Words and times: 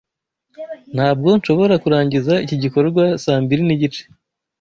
Ntabwo 0.95 1.27
nshobora 1.37 1.75
kurangiza 1.83 2.33
iki 2.45 2.55
gikorwa 2.63 3.03
saa 3.23 3.41
mbiri 3.43 3.61
nigice. 3.65 4.01